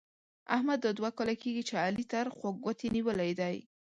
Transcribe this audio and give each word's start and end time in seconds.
احمد 0.55 0.79
دا 0.85 0.91
دوه 0.99 1.09
کاله 1.17 1.35
کېږي 1.41 1.63
چې 1.69 1.73
علي 1.83 2.03
تر 2.13 2.25
خوږ 2.35 2.55
ګوتې 2.65 2.87
نيولې 2.95 3.31
دی. 3.39 3.57